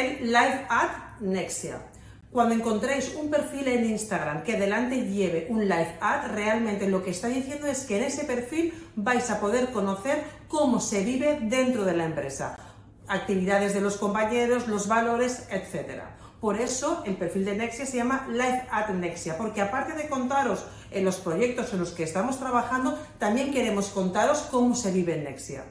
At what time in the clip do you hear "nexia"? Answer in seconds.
1.20-1.78, 17.56-17.84, 18.90-19.36, 25.24-25.64